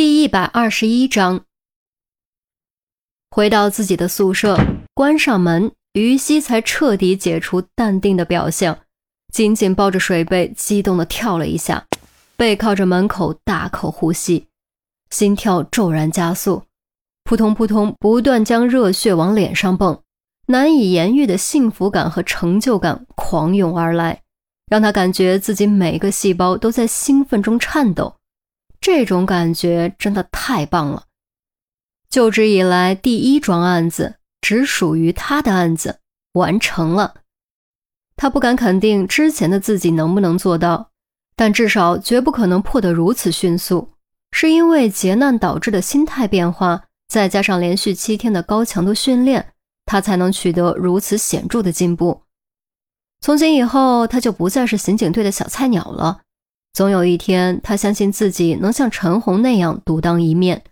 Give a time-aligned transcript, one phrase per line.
[0.00, 1.44] 第一百二十一章，
[3.30, 4.58] 回到自己的宿舍，
[4.94, 8.78] 关上门，于西才彻底解除淡定的表象，
[9.30, 11.86] 紧紧抱着水杯，激动的跳了一下，
[12.34, 14.46] 背靠着门口，大口呼吸，
[15.10, 16.62] 心跳骤然加速，
[17.24, 20.00] 扑通扑通，不断将热血往脸上蹦，
[20.46, 24.22] 难以言喻的幸福感和成就感狂涌而来，
[24.70, 28.16] 让他感觉自己每个细胞都在兴奋中颤抖。
[28.80, 31.04] 这种感觉真的太棒了！
[32.08, 35.98] 就职以来第一桩案子，只属于他的案子
[36.32, 37.14] 完成了。
[38.16, 40.90] 他不敢肯定之前的自己能不能做到，
[41.36, 43.92] 但至少绝不可能破得如此迅速。
[44.32, 49.52] 是因为劫难导致的心态变化，再加上连续七天的高强度训练，
[49.84, 52.22] 他才能取得如此显著的进步。
[53.20, 56.22] 从今以后，他就不再是刑警队的小菜鸟了。
[56.72, 60.62] 总有一天，他相信自己能像陈红那样独当一面。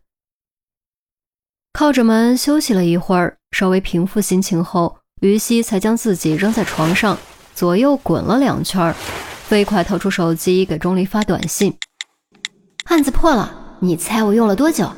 [1.72, 7.18] 靠着门休息了一会儿，稍微平复心情后，于西才将自己扔在床上，
[7.54, 8.94] 左右滚了两圈，
[9.42, 11.76] 飞快掏出手机给钟离发短信
[12.86, 14.90] ：“案子破了，你猜我用了多久？”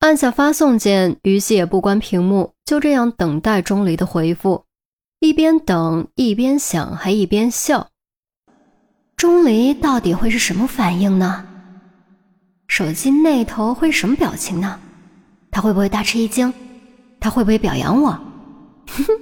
[0.00, 4.64] 按下发送键，于西也不关屏幕，就这样等待钟离的回复，
[5.20, 7.88] 一边等一边想，还一边笑。
[9.16, 11.46] 钟离到底会是什么反应呢？
[12.66, 14.80] 手机那头会是什么表情呢？
[15.50, 16.52] 他会不会大吃一惊？
[17.20, 18.10] 他会不会表扬我？
[18.88, 19.12] 哼哼！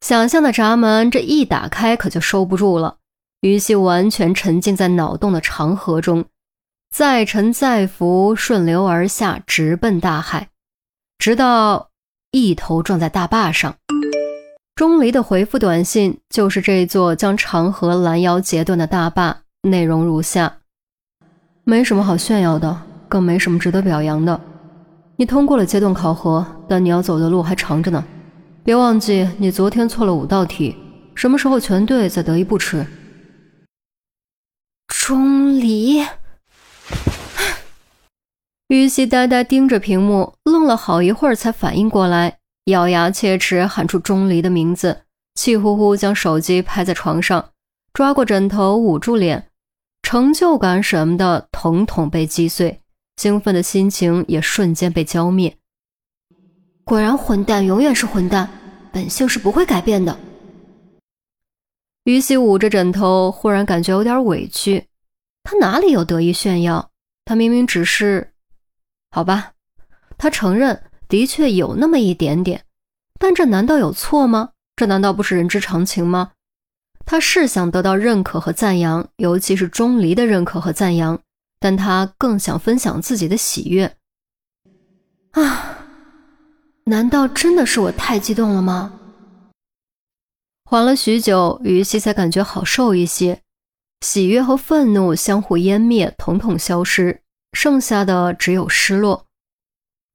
[0.00, 2.98] 想象的闸门这一打开可就收不住了。
[3.40, 6.24] 于西完全沉浸在脑洞的长河中，
[6.90, 10.48] 再沉再浮，顺流而下，直奔大海，
[11.18, 11.90] 直到
[12.30, 13.76] 一头撞在大坝上。
[14.76, 20.58] 钟离的回复短信就是这座将长河拦腰截断的大坝，内容如下：
[21.64, 24.38] 没什么好炫耀的，更没什么值得表扬的。
[25.16, 28.04] 你通过了阶段考核，但你要走的路还长着呢。
[28.62, 30.76] 别忘记，你昨天错了五道题，
[31.14, 32.86] 什么时候全对再得一步迟。
[34.88, 36.04] 钟离，
[38.68, 42.40] 于西呆呆盯着屏幕，愣了好一会儿才反应过来。
[42.66, 45.04] 咬牙切齿喊出钟离的名字，
[45.36, 47.52] 气呼呼将手机拍在床上，
[47.92, 49.50] 抓过枕头捂住脸，
[50.02, 52.80] 成就感什么的统统被击碎，
[53.18, 55.56] 兴奋的心情也瞬间被浇灭。
[56.82, 58.50] 果然，混蛋永远是混蛋，
[58.92, 60.18] 本性是不会改变的。
[62.02, 64.88] 于西捂着枕头，忽然感觉有点委屈，
[65.44, 66.90] 他哪里有得意炫耀？
[67.24, 68.32] 他明明只是……
[69.12, 69.52] 好吧，
[70.18, 70.82] 他承认。
[71.08, 72.64] 的确有那么一点点，
[73.18, 74.50] 但这难道有错吗？
[74.74, 76.32] 这难道不是人之常情吗？
[77.04, 81.18] 他是想得到认可和赞扬，尤其是钟离的认可和赞扬，
[81.60, 83.96] 但他更想分享自己的喜悦。
[85.30, 85.86] 啊，
[86.84, 88.92] 难道真的是我太激动了吗？
[90.64, 93.40] 缓了许久，于西才感觉好受一些，
[94.00, 97.22] 喜悦和愤怒相互湮灭，统统消失，
[97.52, 99.25] 剩下的只有失落。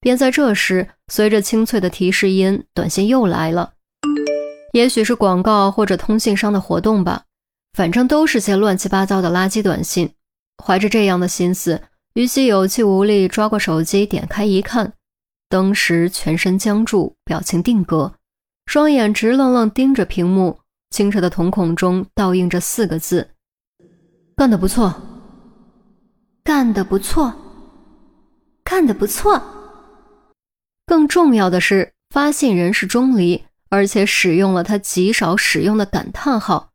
[0.02, 3.74] 便在这时，随着清脆的提示音，短信又来了。
[4.74, 7.26] 也许是广告或者通信商的活动吧，
[7.74, 10.12] 反正都是些乱七八糟的垃圾短信。
[10.64, 11.84] 怀着这样的心思，
[12.16, 14.94] 于西有气无力抓过手机，点开一看，
[15.48, 18.14] 当时全身僵住，表情定格，
[18.66, 23.30] 双眼直愣愣盯着屏幕，清澈的瞳孔中倒映着四个字
[24.36, 24.96] ：“干得不错，
[26.44, 27.32] 干得不错，
[28.64, 29.40] 干得不错。”
[30.92, 36.72] 更重要的是，发信人是钟离，而且使用了他极少使用的感叹号。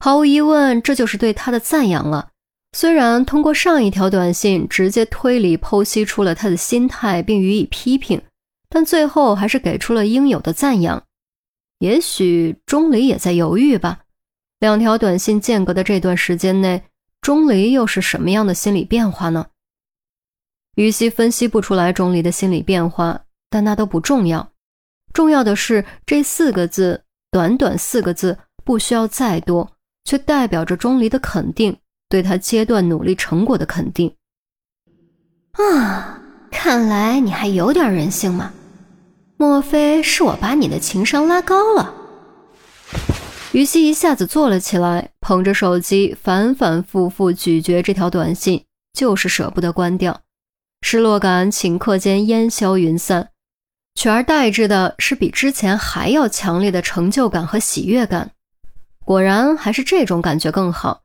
[0.00, 2.30] 毫无疑问，这就是对他的赞扬了。
[2.72, 8.20] 虽然通过上一条短信直接推理剖析出了他的心态，并予以批评，
[8.68, 11.00] 但最后还是给出了应有的赞扬。
[11.78, 14.00] 也许钟离也在犹豫吧。
[14.58, 16.82] 两条短信间隔的这段时间内，
[17.20, 19.46] 钟离又是什么样的心理变化呢？
[20.74, 23.22] 于西分析不出来钟离的心理变化。
[23.48, 24.52] 但那都不重要，
[25.12, 29.72] 重要的是这四个字，短短四个字，不需要再多，
[30.04, 31.76] 却代表着钟离的肯定，
[32.08, 34.14] 对他阶段努力成果的肯定。
[35.52, 36.20] 啊，
[36.50, 38.52] 看来你还有点人性嘛？
[39.38, 41.94] 莫非是我把你的情商拉高了？
[43.52, 50.20] 于西一下子坐了起来，捧着手机，反反复复咀嚼这条短信，就是舍不得关掉，
[50.82, 53.30] 失落感顷刻间烟消云散。
[53.96, 58.30] 取而代之的是比之前还要强烈的成就感和喜悦感，
[59.04, 61.00] 果然还是这种感觉更好。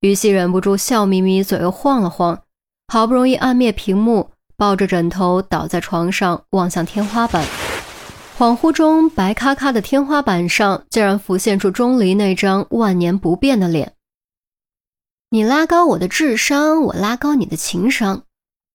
[0.00, 2.42] 于西忍不住笑眯眯，左右晃了晃，
[2.88, 7.42] 好不容易按灭屏幕，抱着枕头倒在床上，望向天花板。
[8.38, 13.94] 恍惚中，白咔咔的天花板上竟然浮现出钟离那张万年不变的脸。
[15.30, 18.24] 你拉高我的智商，我拉高你的情商，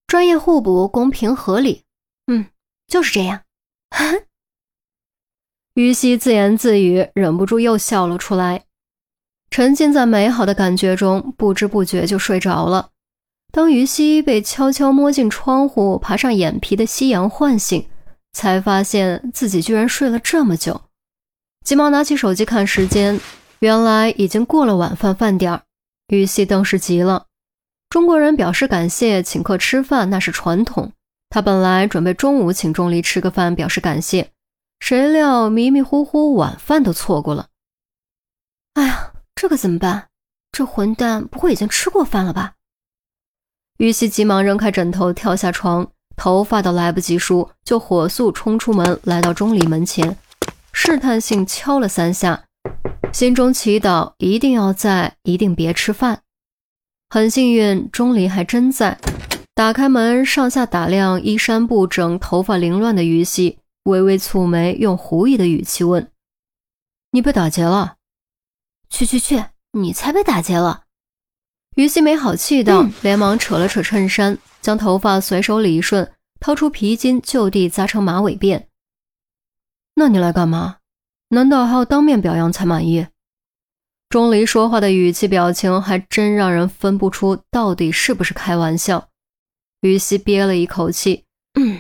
[0.08, 1.84] 专业互补，公平合理。
[2.26, 2.48] 嗯，
[2.88, 3.42] 就是这样。
[5.76, 8.64] 于西自言自语，忍不住又笑了出来。
[9.50, 12.90] 沉浸在美好的感觉中，不知不觉就睡着了。
[13.52, 17.88] 当于西被悄悄摸进窗户、爬上眼皮的夕阳唤醒。
[18.34, 20.84] 才发现自己居然睡了这么久，
[21.66, 23.20] 急忙拿起手机看时间，
[23.60, 25.64] 原来已经过了晚饭饭点儿。
[26.08, 27.26] 于西顿时急了，
[27.90, 30.94] 中国人表示感谢请客吃饭那是传统，
[31.32, 34.32] 他本来准备中午请钟离吃个饭表示感谢，
[34.82, 37.48] 谁料迷迷糊糊晚饭都错过了。
[38.74, 40.10] 哎呀，这可怎么办？
[40.52, 42.56] 这混蛋不会已经吃过饭了吧？
[43.78, 45.90] 于西急忙扔开枕头，跳下床。
[46.18, 50.18] 头发都来不及梳，就火速冲出门，来到钟离门前，
[50.74, 52.44] 试探性敲了三下，
[53.14, 56.22] 心中祈祷一定要在，一定别吃饭。
[57.10, 59.00] 很幸运，钟离还真在。
[59.54, 66.12] 打开门，上下打量衣衫不整、头发凌乱的于西，微微蹙眉，用狐疑的语气问
[67.12, 67.98] ：“你被打劫了
[68.90, 69.44] ？”“去去去，
[69.74, 70.84] 你才被打劫了！”
[71.76, 74.38] 于西没好气道，连忙扯了扯衬衫。
[74.62, 78.66] 将头发随手理顺，掏出皮筋，就地扎成马尾辫。
[79.96, 80.78] 那你来干嘛？
[81.30, 83.08] 难道还要当面表扬才满意？
[84.10, 89.10] 钟离说话的语气、表情，还真让人分不出到底是不是开玩笑。
[89.82, 91.26] 于西憋了一口气，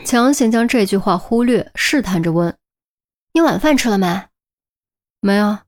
[0.06, 2.56] 强行将这句话忽略，试探着问
[3.34, 4.24] ：“你晚饭吃了没
[5.22, 5.64] ？”“没啊。”“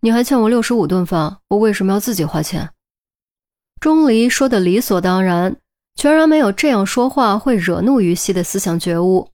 [0.00, 2.70] 你还欠我六十五顿饭，我为什么要自己花钱？”
[3.80, 5.56] 钟离说的理所当然。
[5.94, 9.28] 全然没有这样说话会惹怒于西的思想觉悟，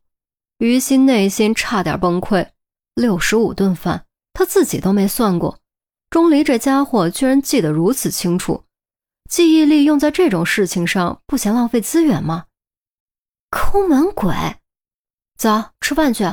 [0.59, 2.49] 于西内心差点崩溃。
[2.97, 5.61] 六十五顿饭，他自己都没算过，
[6.11, 8.65] 钟离这家伙居然记得如此清楚，
[9.29, 12.47] 记忆力用在这种事情上不嫌浪费资源吗？
[13.51, 14.35] 抠门鬼！
[15.37, 16.25] 走，吃饭去，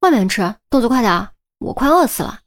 [0.00, 1.28] 外面吃，动作快点，
[1.58, 2.40] 我快饿死了。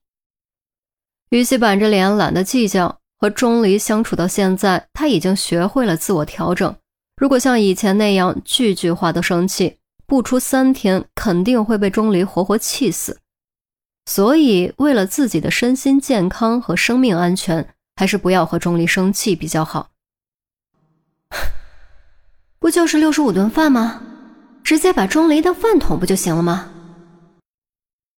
[1.30, 3.00] 于西板着脸，懒得计较。
[3.18, 6.76] 和钟离相处到现在，他已经学会了自我调整。
[7.16, 9.78] 如果像以前那样句句话都生气，
[10.08, 13.20] 不出三天肯定会被钟离活活气死。
[14.08, 19.92] 所以，为了自己的身心健康和生命安全，还是不要和钟离生气比较好。
[22.58, 24.02] 不就是六十五顿饭吗？
[24.64, 26.72] 直接把钟离当饭桶不就行了吗？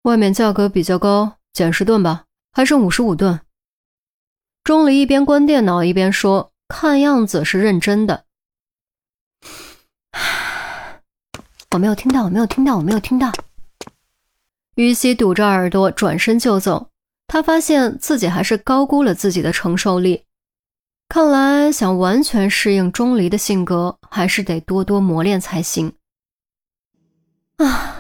[0.03, 3.41] 外面价格比较高，减十顿吧，还剩五十五顿。
[4.63, 8.25] 钟离一边关电脑一边说，看样子是认真的。
[11.73, 13.33] 我没有听到，我没有听到，我没有听到。
[14.77, 16.92] 于西堵着耳朵，转身就走。
[17.33, 20.25] 他发现自己还是高估了自己的承受力。
[21.09, 25.95] 看来想完全适应钟离的性格，还是得多多磨练才行。
[27.57, 27.97] 啊，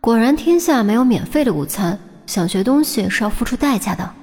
[0.00, 4.14] 果然天下没有免费的午餐，想学东西是要付出代价的。